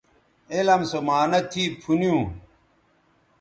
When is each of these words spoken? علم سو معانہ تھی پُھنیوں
علم 0.53 0.81
سو 0.89 0.99
معانہ 1.07 1.39
تھی 1.51 1.63
پُھنیوں 1.81 2.23